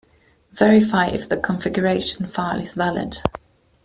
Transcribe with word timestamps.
Verify 0.53 1.05
if 1.09 1.29
the 1.29 1.37
configuration 1.37 2.25
file 2.25 2.59
is 2.59 2.73
valid. 2.73 3.17